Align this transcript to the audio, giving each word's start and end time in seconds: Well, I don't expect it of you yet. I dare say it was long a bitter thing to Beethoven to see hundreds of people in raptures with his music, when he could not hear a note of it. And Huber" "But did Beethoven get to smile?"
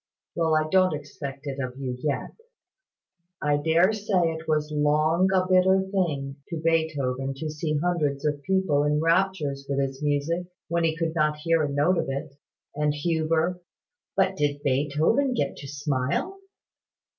Well, 0.33 0.55
I 0.55 0.67
don't 0.67 0.95
expect 0.95 1.45
it 1.45 1.59
of 1.59 1.77
you 1.77 1.95
yet. 2.01 2.31
I 3.39 3.57
dare 3.57 3.93
say 3.93 4.31
it 4.31 4.47
was 4.47 4.71
long 4.71 5.29
a 5.31 5.45
bitter 5.47 5.79
thing 5.79 6.37
to 6.47 6.57
Beethoven 6.57 7.35
to 7.35 7.51
see 7.51 7.77
hundreds 7.77 8.25
of 8.25 8.41
people 8.41 8.83
in 8.83 8.99
raptures 8.99 9.67
with 9.69 9.77
his 9.79 10.01
music, 10.01 10.47
when 10.69 10.85
he 10.85 10.97
could 10.97 11.13
not 11.13 11.37
hear 11.37 11.61
a 11.61 11.69
note 11.71 11.99
of 11.99 12.09
it. 12.09 12.33
And 12.73 12.95
Huber" 12.95 13.61
"But 14.17 14.35
did 14.37 14.63
Beethoven 14.63 15.35
get 15.35 15.55
to 15.57 15.67
smile?" 15.67 16.39